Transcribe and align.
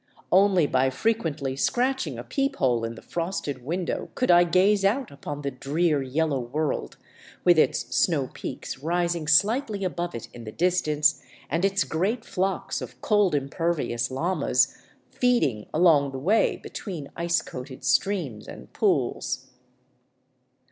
Only 0.31 0.65
by 0.65 0.89
frequently 0.89 1.55
scratching 1.55 2.17
a 2.17 2.23
peep 2.23 2.55
hole 2.55 2.83
in 2.83 2.95
the 2.95 3.03
frosted 3.03 3.63
window 3.63 4.09
could 4.15 4.31
I 4.31 4.45
gaze 4.45 4.83
out 4.83 5.11
upon 5.11 5.43
the 5.43 5.51
drear 5.51 6.01
yellow 6.01 6.39
world, 6.39 6.97
with 7.43 7.59
its 7.59 7.95
snow 7.95 8.27
peaks 8.33 8.79
rising 8.79 9.27
slightly 9.27 9.83
above 9.83 10.15
it 10.15 10.27
in 10.33 10.43
the 10.43 10.51
distance 10.51 11.21
and 11.51 11.63
its 11.63 11.83
great 11.83 12.25
flocks 12.25 12.81
of 12.81 12.99
cold 12.99 13.35
impervious 13.35 14.09
llamas 14.09 14.75
feeding 15.11 15.67
along 15.71 16.13
the 16.13 16.17
way 16.17 16.55
between 16.57 17.11
ice 17.15 17.43
coated 17.43 17.83
streams 17.83 18.47
and 18.47 18.73
pools. 18.73 19.49